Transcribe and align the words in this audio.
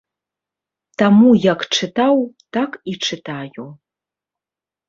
Таму 1.01 1.29
як 1.43 1.59
чытаў, 1.79 2.15
так 2.57 2.71
і 2.93 2.97
чытаю. 3.09 3.69